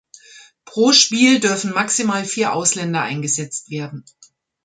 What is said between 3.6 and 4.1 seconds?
werden.